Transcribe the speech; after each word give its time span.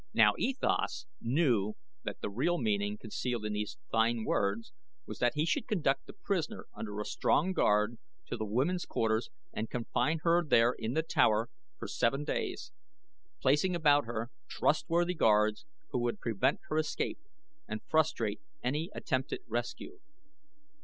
Now 0.15 0.33
E 0.35 0.53
Thas 0.59 1.05
knew 1.21 1.75
that 2.05 2.21
the 2.21 2.29
real 2.31 2.57
meaning 2.57 2.97
concealed 2.97 3.45
in 3.45 3.53
these 3.53 3.77
fine 3.91 4.25
words 4.25 4.73
was 5.05 5.19
that 5.19 5.35
he 5.35 5.45
should 5.45 5.67
conduct 5.67 6.07
the 6.07 6.13
prisoner 6.13 6.65
under 6.73 6.99
a 6.99 7.05
strong 7.05 7.53
guard 7.53 7.99
to 8.25 8.35
the 8.35 8.43
women's 8.43 8.85
quarters 8.87 9.29
and 9.53 9.69
confine 9.69 10.21
her 10.23 10.43
there 10.43 10.73
in 10.73 10.93
the 10.95 11.03
tower 11.03 11.51
for 11.77 11.87
seven 11.87 12.23
days, 12.23 12.71
placing 13.43 13.75
about 13.75 14.05
her 14.05 14.31
trustworthy 14.47 15.13
guards 15.13 15.67
who 15.91 15.99
would 15.99 16.19
prevent 16.19 16.61
her 16.69 16.79
escape 16.79 17.19
or 17.69 17.77
frustrate 17.87 18.41
any 18.63 18.89
attempted 18.95 19.41
rescue. 19.47 19.99